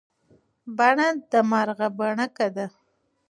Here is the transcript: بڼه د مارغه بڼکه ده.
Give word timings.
بڼه 0.77 1.07
د 1.31 1.33
مارغه 1.51 1.87
بڼکه 1.97 2.47
ده. 2.55 2.67